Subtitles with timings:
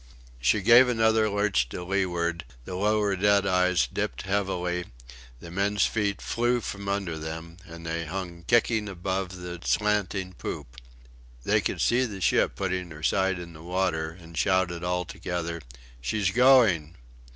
[0.39, 4.85] She gave another lurch to leeward; the lower deadeyes dipped heavily;
[5.39, 10.77] the men's feet flew from under them, and they hung kicking above the slanting poop.
[11.43, 15.61] They could see the ship putting her side in the water, and shouted all together:
[16.01, 16.95] "She's going!"